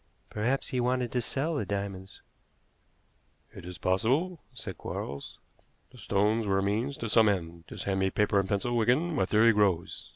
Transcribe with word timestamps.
"Perhaps 0.31 0.69
he 0.69 0.79
wanted 0.79 1.11
to 1.11 1.21
sell 1.21 1.53
the 1.53 1.63
diamonds." 1.63 2.23
"It 3.53 3.65
is 3.65 3.77
possible," 3.77 4.41
said 4.51 4.79
Quarles. 4.79 5.37
"The 5.91 5.99
stones 5.99 6.47
were 6.47 6.57
a 6.57 6.63
means 6.63 6.97
to 6.97 7.07
some 7.07 7.29
end. 7.29 7.65
Just 7.67 7.83
hand 7.83 7.99
me 7.99 8.09
paper 8.09 8.39
and 8.39 8.47
a 8.47 8.49
pencil, 8.49 8.75
Wigan. 8.75 9.13
My 9.13 9.25
theory 9.27 9.53
grows. 9.53 10.09